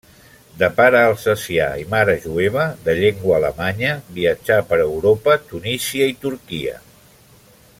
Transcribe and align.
De 0.59 0.67
pare 0.77 1.01
alsacià 1.09 1.67
i 1.81 1.83
mare 1.91 2.15
jueva 2.23 2.63
de 2.87 2.95
llengua 3.01 3.35
alemanya, 3.41 3.91
viatjà 4.17 4.57
per 4.71 4.81
Europa, 4.87 5.37
Tunísia 5.53 6.09
i 6.15 6.17
Turquia. 6.25 6.81